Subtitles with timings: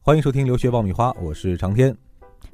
[0.00, 1.94] 欢迎收听留学爆米花，我是长天。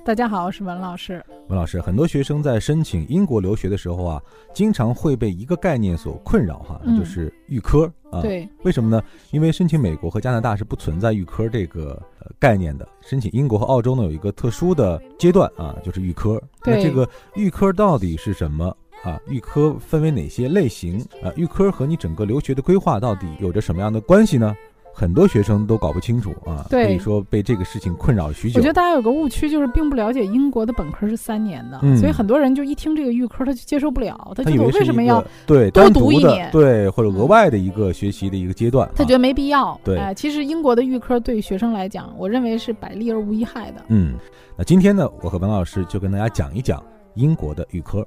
[0.04, 1.24] 大家好，我是文老师。
[1.48, 8.20] 文老师，很多学生在申请英国留学的时候啊，经常会被一个概念所困扰哈，那就是预科啊。
[8.20, 9.00] 对，为什么呢？
[9.30, 12.86] 因为申请美国和加拿大是不存在预科这个呃概念的。
[13.00, 16.42] 申请英国和澳洲呢，有一个特殊的阶段啊，就是预科。
[16.64, 19.20] 那这个预科到底是什么啊？
[19.28, 21.30] 预科分为哪些类型啊？
[21.36, 24.54] 预科和你整个留学的规划到底有着什么样的关系呢？
[24.96, 28.60] 很多学生都搞不清楚啊，可以说被这个事情困扰许久。
[28.60, 39.78] 我觉得大家有个误区，就是并不了解英国的本科是三年的，所以很多人就一听这个预科他就接受不了，他觉得我为什么要对多读一年，对或者额外的一个学习的一个阶段，他觉得没必要。
[39.82, 43.82] 对，其实英国的预科对学生来讲，我认为是百利而无一害的。
[43.88, 44.14] 嗯，
[44.56, 46.80] 那今天呢，我和文老师就跟大家讲一讲
[47.14, 48.06] 英国的预科。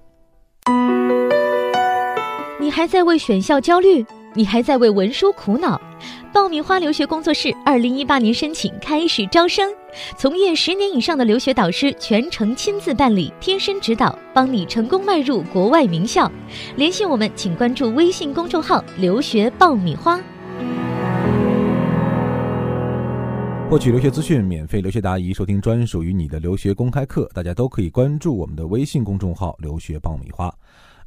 [2.59, 4.05] 你还在为选校焦虑？
[4.33, 5.81] 你还在为文书苦恼？
[6.33, 9.71] 爆米花留学工作室二零一八年申请开始招生，
[10.17, 16.29] 从业十年以上的留学导师全程亲自办理，贴身指导，帮你成功迈入国外名校。
[16.75, 20.19] 联系我们，请关注微信公众号“留学爆米花”，
[23.69, 27.29] 获取留学资讯，免费留学答疑，收听专属于你的留学公开课。
[27.33, 30.53] 大家都可以关注我们的微信公众号“留学爆米花”。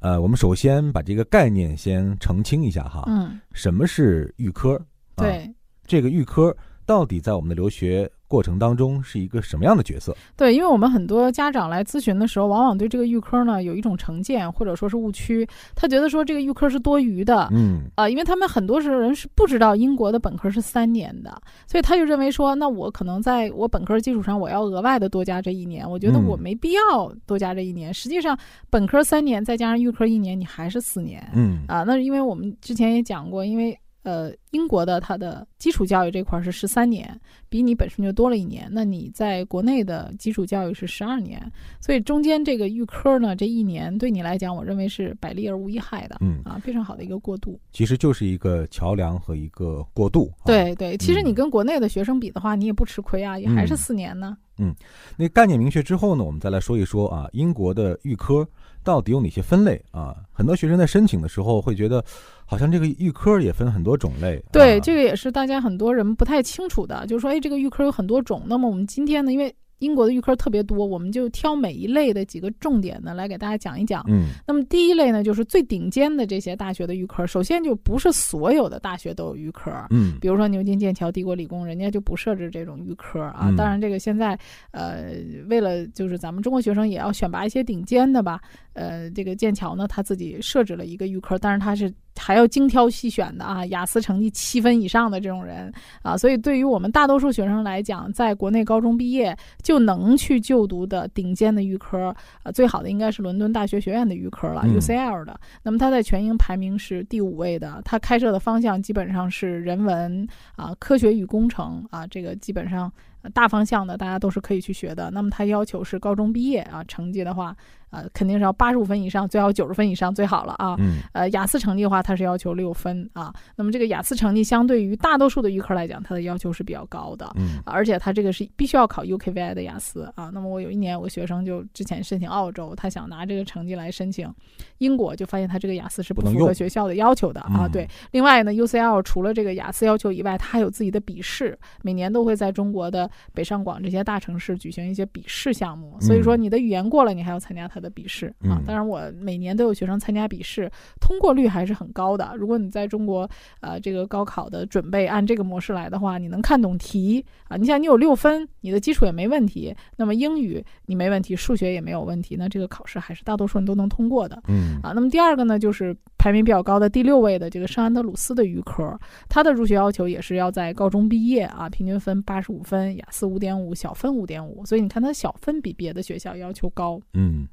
[0.00, 3.04] 呃，我们首先把这个概念先澄清一下哈。
[3.06, 4.80] 嗯，什么是预科？
[5.20, 5.54] 对，
[5.86, 10.16] 这个预科到底在我们的留学过程当中是一个什么样的角色？
[10.36, 27.94] 对，因为我们很多家长来咨询的时候，往往对这个预科呢有一种成见或者说是误区，他觉得说这个预科是多余的，嗯啊，因为他们很多时候人是不知道英国的本科是三年的，所以他就认为说，那我可能在我本科基础上，我要额外的多加这一年，我觉得我没必要多加这一年。
[27.94, 28.36] 实际上，
[28.68, 33.78] 本科三年再加上预科一年，你还是四年，嗯啊，那是因为我们之前也讲过，因为。
[34.02, 38.68] 呃，英国的它的基础教育这块是十三年，比你本身就多了一年。
[38.70, 41.40] 那你在国内的基础教育是十二年，
[41.80, 47.60] 所以中间这个预科呢，这一年对你来讲，我认为是百利而无一害的，嗯啊，非常好的一个过渡。
[47.72, 50.32] 其实就是一个桥梁和一个过渡。
[50.44, 54.36] 对对，其实你跟国内的学生比的话，你也不吃亏啊，也还是四年呢。
[54.49, 54.74] 嗯，嗯
[55.16, 58.46] 那概念明确之后呢，我们再来说一说啊，英国的预科
[58.84, 60.14] 到底有哪些分类啊？
[60.30, 62.04] 很多学生在申请的时候会觉得，
[62.44, 64.42] 好像这个预科也分很多种类。
[64.52, 68.42] 对，这个也是大家很多人不太清楚的，就是说，哎，这个预科有很多种。
[68.46, 74.04] 那么我们今天呢，因为英国的预科特别多，我们就挑每一类的几个重点呢来给大家讲一讲。
[74.08, 77.26] 嗯，那么第一类呢，就是最顶尖的这些大学的预科。
[77.26, 79.70] 首先就不是所有的大学都有预科。
[79.90, 83.52] 嗯，比如说牛津、剑桥、帝国理工，人家就不设置这种预科啊。
[83.56, 84.38] 当然，这个现在
[84.70, 85.14] 呃，
[85.48, 88.40] 为了就是咱们中国学生也要选拔一些顶尖的吧。
[88.80, 95.70] 呃，这个剑桥呢，他自己设置了一个预科，但是他是还要精挑细选的啊，雅思成绩七分以上的这种人
[96.02, 96.16] 啊。
[96.16, 105.38] 所以对于我们大多数学生来讲，在国内高中毕业就能去就读的顶尖的预科，呃，最好的应该是伦敦大学学院的预科了，UCL 的。
[105.62, 110.26] 那么它在全英排名是第五位的，它开设的方向基本上是人文
[110.56, 112.90] 啊、科学与工程啊，这个基本上
[113.34, 115.10] 大方向的大家都是可以去学的。
[115.10, 117.56] 那么它要求是高中毕业啊，成绩的话。
[117.90, 120.76] 呃，肯定是要八十五分以上，最好九十分以上最好了啊。
[120.78, 121.00] 嗯。
[121.12, 123.34] 呃，雅思成绩的话，它是要求六分啊。
[123.56, 127.28] 那么这个雅思成绩相对于大多数的预科来讲，它的要求是比较高的。
[127.34, 127.60] 嗯。
[127.66, 130.30] 而且它这个是必须要考 UKVI 的雅思啊。
[130.32, 134.32] 那么我有一年，我学生就之前申请澳洲，他想拿这个成绩来申请
[134.78, 137.66] 英国，就发现他这个雅思是不符合学校的要求的啊。
[137.66, 137.88] 对。
[138.12, 145.96] 另外呢，UCL 除了这个雅思要求以外，它还有自己的笔试，每年都会在中国的北上广这些大城市举行一些笔试项目。
[146.00, 148.60] 所以说你的语言过了，你还要参加他的笔试啊。
[148.66, 150.70] 当然，我每年都有学生参加笔试，
[151.00, 152.32] 通过率还是很高的。
[152.36, 153.28] 如果你在中国，
[153.60, 157.56] 呃，这个高考的准备按这个模式来的话，你能看懂题啊？
[157.56, 164.40] 你想，你有六分，你的基础也没问题，那么英语你没问题，数学也没有问题，那这个考试还是大多数人都能通过的。
[164.48, 168.94] 嗯啊，那么第二个呢，就是排名比较高的第六位的这个圣安德鲁斯的预科，
[169.26, 177.00] 它的入学要求也是要在高中毕业啊，平均分八十五分，雅思五点五，小分五点五，所以你看它小分比别的学校要求高。
[177.14, 177.48] 嗯。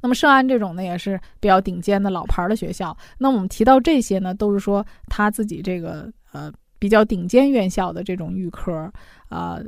[0.00, 2.96] 那么圣安这种呢，也是比较顶尖的老牌的学校。
[3.18, 8.72] 那我们提到这些呢，都是说他自己这个呃比较顶尖院校的这种预科
[9.28, 9.58] 啊。
[9.58, 9.64] 呃，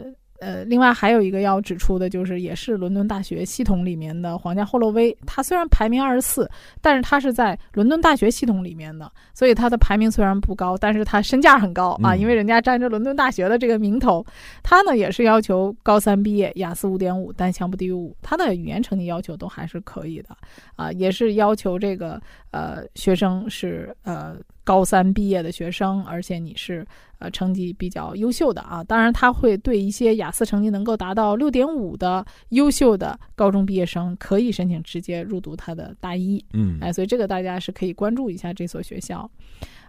[0.67, 6.49] 另外还有一个要指出的，就是也是伦敦大学系统里面的皇家霍洛威，它虽然排名二十四，
[6.81, 14.25] 但是它是在伦敦大学系统里面的，所以它的排名虽然不高，但是它身价很高啊，因为人家沾着伦敦大学的这个名头。
[14.62, 20.37] 它呢也是要求高三毕业，雅思五点五，单项不低于五，它的语言成绩要求都还是可以的
[20.76, 22.20] 啊，也是要求这个
[22.52, 24.37] 呃学生是呃。
[24.64, 26.87] 高三毕业的学生，而且你是
[27.18, 28.82] 呃成绩比较优秀的啊。
[28.84, 36.44] 当然，他会对一些雅思成绩能够达到六点五的优秀的高中毕业生，可以申请直接入读他的大一。
[36.52, 39.30] 嗯，哎，所以这个大家是可以关注一下这所学校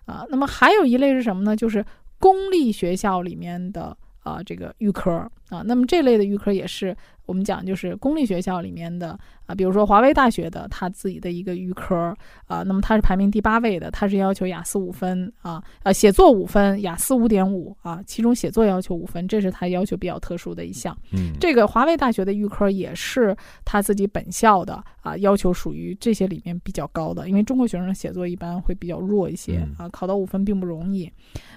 [0.06, 0.26] 啊。
[0.30, 1.56] 那么还有一类是什么呢？
[1.56, 1.86] 就是
[2.20, 5.62] 公立学校里面的啊这个预科啊。
[5.66, 6.96] 那么这类的预科也是。
[7.26, 9.10] 我们讲就是公立学校里面的
[9.46, 12.12] 啊，比如说华威大学的他自己的一个预科
[12.48, 20.98] 啊，那么它是排名第八位的，它是要求雅思五分啊，呃，写作五分，雅思五点五啊，其中写作要求五分，这是它要求比较特殊的一项。
[21.12, 31.08] 嗯，这个华威大学的预科也是他自己本校的啊，要求属于这些里面比较高的，因为中国学生写作一般会比较弱一些啊，考到五分并不容易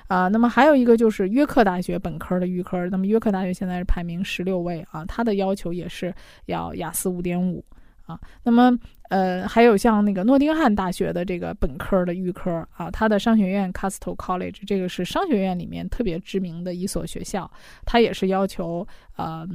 [0.07, 0.29] 啊。
[0.29, 5.63] 那么还有一个就是约克大学本科的预科，那么约克大学现在是排名十六位啊，它的要求。
[5.63, 6.13] 求也是
[6.47, 7.65] 要雅思五点五
[8.05, 8.77] 啊，那么
[9.11, 17.49] 呃还有像那个诺丁汉大学的这个本科的预科啊，它的商学院 Castle College 这个是商学院里面特别知名的一所学校，
[17.85, 18.85] 它也是要求
[19.15, 19.47] 呃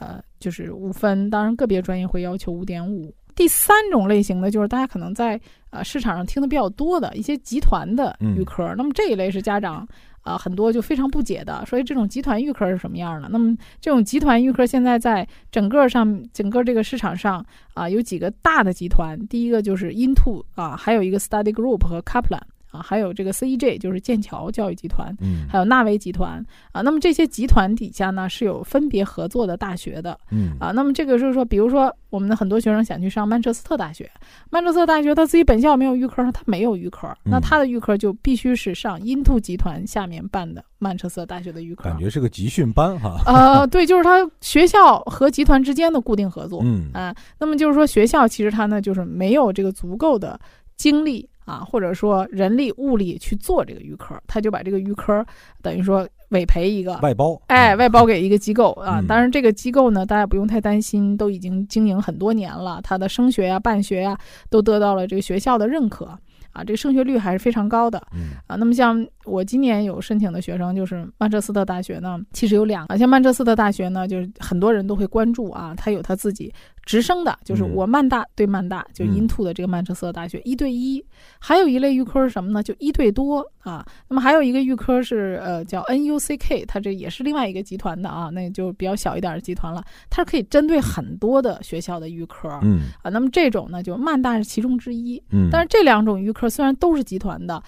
[0.00, 3.14] 呃就是五分，当然个别专业会要求五点五。
[3.36, 5.40] 第三种类型的就是大家可能在
[5.70, 9.86] 呃市场上听的比较多的一些集团的预科，那么这一类是家长。
[10.22, 13.28] 啊，很多就非常不解的，所以这种集团预科是什么样的？
[13.28, 22.40] 那么这种集团预科现在在整个上整个这个市场上啊，有几个大的集团，第一个就是 Into 啊，还有一个 Study Group 和 Kaplan。
[22.72, 26.80] 啊，还有这个 CEJ 就是剑桥教育集团，嗯，还有纳威集团啊。
[26.80, 30.72] 那么这些集团底下呢是有分别合作的大学的，嗯啊。
[30.72, 34.10] 那么这个就是说，比如说我们的很多学生想去上曼彻斯特大学，
[34.50, 43.20] 曼彻斯特大学他自己本校没有预科，他没有预科，那他的预科就必须是上因兔集团下面办的曼彻斯特大学的预科，感觉是个集训班哈。
[43.26, 47.14] 呃，对，就是他学校和集团之间的固定合作，嗯啊。
[47.38, 50.40] 那么就是说学校其实他呢就是没有这个足够的
[50.78, 51.28] 精力。
[51.44, 55.24] 啊，或者说人力物力去做这个预科，他就把这个预科
[55.60, 59.02] 等于说委培一个外包，哎，外包给一个机构啊。
[59.06, 64.16] 当然，这个机构呢，大家不用太担心，都已经经营很多年了，它的升学呀、办学呀，
[64.48, 66.06] 都得到了这个学校的认可
[66.52, 66.62] 啊。
[66.64, 67.98] 这个升学率还是非常高的，
[68.46, 68.56] 啊。
[68.56, 76.52] 那么像我今年有申请的学生，就是曼彻斯特大学呢，其实有两个，像曼彻斯特大学呢，就是很多人都会关注啊，它有它自己。
[76.84, 81.04] 直升的，就是我曼大对曼大，就 Into 的这个曼彻斯特大学一对一，
[81.38, 82.62] 还有一类预科是什么呢？
[82.62, 83.86] 就一对多啊。
[84.08, 89.84] 那么还有一个预科是呃叫 NUCK，它这也是另外一个集团的啊，那就比较小一点的集团了。
[90.10, 93.10] 它是可以针对很多的学校的预科，嗯啊。
[93.10, 95.48] 那么这种呢，就曼大是其中之一，嗯。
[95.50, 97.62] 但是这两种预科虽然都是集团的，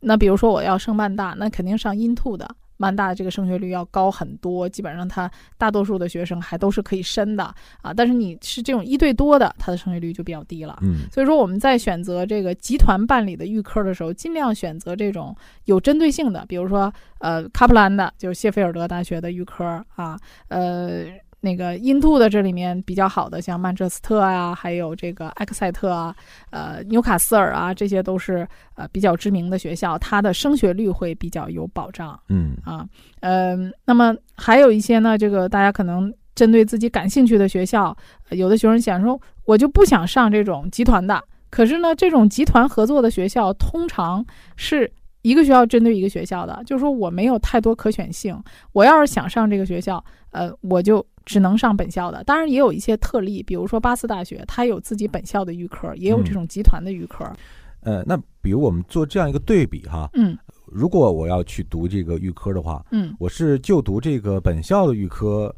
[0.00, 2.48] 那比如说我要升曼大，那肯定上 Into 的。
[2.76, 7.44] 曼大的这个升学率要高很多，基本上它大多数的学生还都是可以升的
[7.82, 7.92] 啊。
[7.94, 10.78] 但是你是这种一对多的，它的升学率就比较低了。
[10.82, 15.34] 嗯，所以说我们在选择这个集团办理的预科的时候，尽量选择这种
[15.64, 20.18] 有针对性的，比如说呃，卡普兰的，就是谢菲尔德大学的预科啊，
[20.48, 21.04] 呃。
[21.46, 26.12] 那个印度的这里面比较好的，像曼彻斯特啊，还有这个埃克塞特啊，
[26.50, 28.44] 呃，纽卡斯尔啊，这些都是
[28.74, 32.18] 呃比较知名的学校，它的升学率会比较有保障。
[32.30, 32.84] 嗯啊，
[33.20, 37.96] 嗯，那么还有一些呢，这个大家可能针对自己感兴趣的学校，
[38.30, 44.26] 有的学生想说，我就不想上这种集团的，可是呢，这种集团合作的学校通常
[44.56, 44.90] 是
[45.26, 48.38] 一个学校针对一个学校的，就是说我没有太多可选性，
[48.72, 51.04] 我要是想上这个学校，呃，我就。
[51.26, 57.28] 只能上本校的，当然也有一些特例，比如说巴斯大学，它有自己本校的预科，也有这种集团的预科。
[57.80, 65.52] 呃，那比如我们做这样一个对比哈，嗯，如果我要去读这个预科的话，嗯，我是就读这个本校的预科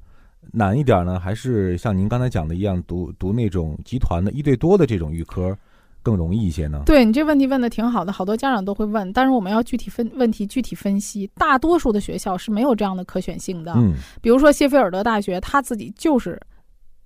[0.53, 5.55] 难一点呢，还是像您刚才讲的一样，读读那种集团的一对多的这种预科？
[6.03, 6.83] 更容易一些呢？
[6.87, 11.29] 对你这问题问的挺好的，好多家长都会问，但是我们要具体分问题具体分析。
[11.35, 16.41] 大多数的学校是没有这样的可选性的，嗯，比如说谢菲尔德大学，它自己就是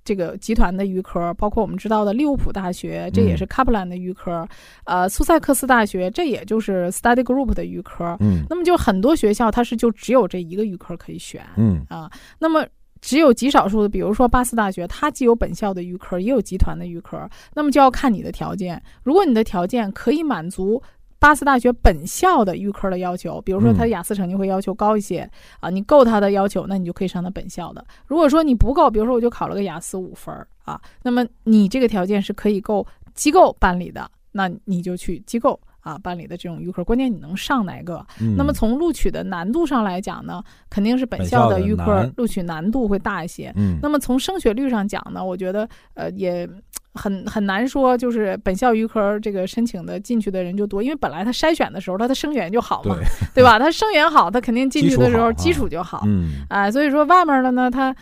[0.05, 4.47] 这个集团的预科，包括我们知道的利物浦大学，这也是卡普兰的预科，
[4.85, 12.65] 呃，苏塞克斯大学，这也就是 Study Group 的预科，嗯，那么就很多学校它是就只有这一个预科可以选，嗯啊，那么。
[13.03, 18.81] 只有极少数的，比如说巴斯大学，它既有本校的预科，也有集团的预科，那么就要看你的条件。
[19.03, 20.81] 如果你的条件可以满足
[21.19, 25.29] 巴斯大学本校的预科的要求，比如说他的雅思成绩会要求高一些
[25.61, 27.85] 啊，你够他的要求，那你就可以上他本校的。
[28.07, 35.61] 如果说你不够，比如说我就考了个雅思五分啊，那么你这个条件是可以够机构办理的，那你就去机构。
[35.83, 38.05] 啊，办理的这种预科，关键你能上哪个？
[38.37, 43.53] 那么从录取的难度上来讲呢，肯定是本校的预科录取难度会大一些。
[43.57, 46.49] 嗯，那么从升学率上讲呢，我觉得呃也
[46.95, 52.97] 很很难说，就是本校预科这个申请的进去的人就多，因为本来他筛选的时候他的生源就好嘛，
[53.35, 53.59] 对吧？
[53.59, 57.95] 他生源好，他肯定进去的时候基础就好，嗯，啊，所以说外面的呢，他。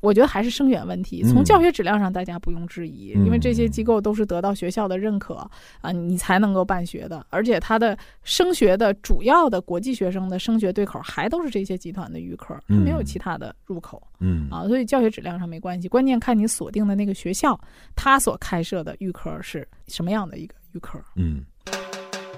[0.00, 5.34] 我觉得还是生源问题，从教学质量上大家不用质疑，因为这些机构都是得到学校的认可
[5.80, 7.26] 啊，你才能够办学的。
[7.30, 14.00] 而且它的升学的主要的国际学生的升学对口还都是这些集团的预科，它没有其他的入口。
[14.20, 17.58] 嗯啊，所以教学质量上没关系，关键看你锁定的那个学校，
[17.96, 21.00] 它所开设的预科是什么样的一个预科。
[21.16, 21.42] 嗯，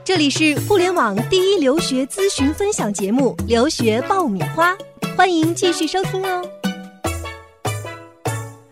[0.04, 4.74] 这里是互联网第一留学咨询分享节目《留学爆米花》，
[5.16, 6.59] 欢迎继续收听哦。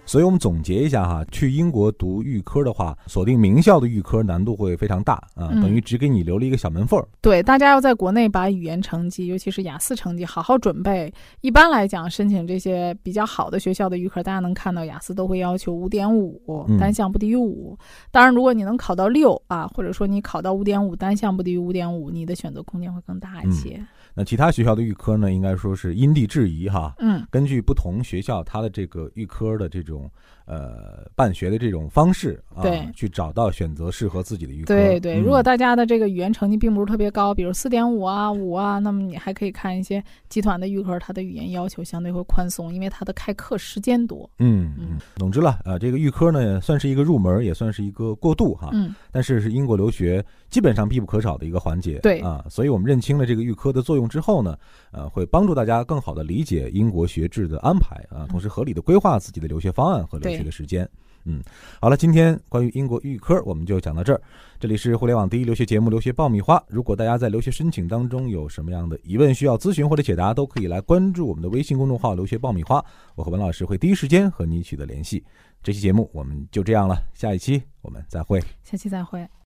[0.09, 7.07] 所以我们总结一下哈，去英国读预科的话，锁定名校的预科难度会非常大啊，等于只给你留了一个小门缝儿。
[7.21, 11.12] 对，大家要在国内把语言成绩，尤其是雅思成绩好好准备。
[11.43, 16.41] 一般来讲，申请这些比较好的学校的预科，大家能看到雅思都会要求五点五，
[16.81, 17.77] 单项不低于五。
[18.11, 23.79] 当然，如果你能考到六啊，或者说你考到五点五，单项不低于五点五，你的选择空间会更大一些。
[24.19, 26.93] 那其他学校的预科呢，应该说是因地制宜哈。
[26.99, 30.11] 嗯，根据不同学校它的这个预科的这种
[30.49, 32.64] 呃办学的这种方式啊，
[32.95, 34.75] 去找到选择适合自己的预科。
[34.75, 44.28] 对对，如果大家的这个语言成绩并不是特别高，比如四点五啊、五啊，那么你还可以看一些集团的预科，它的语言要求相对会宽松，因为它的开课时间多。
[44.38, 48.71] 嗯嗯，总之了，呃，这个预科呢，算是一个入门，也算是一个过渡哈。
[48.73, 48.95] 嗯。
[49.12, 51.99] 但是是英国留学基本上必不可少的一个环节。
[51.99, 54.57] 对啊，所以我们认清了这个预科的作用之后呢。
[54.90, 60.88] 呃，会帮助大家更好的理解英国学制的安排啊，同时合理的规划自己的留学方案和留学的时间。
[61.25, 61.42] 嗯，
[61.80, 64.21] 好了，今天关于英国预科我们就讲到这儿。
[64.59, 66.57] 这里是互联网第一留学节目《留学爆米花》。
[66.68, 72.83] 如果大家在留学申请当中有什么样的疑问需要咨询或者解答，都可以来关注我们的微信公众号“留学爆米花”，
[73.14, 75.23] 我和文老师会第一时间和你取得联系。
[75.62, 78.40] 这期节目我们就这样了，下一期我们再会。
[78.62, 79.38] 下期再会。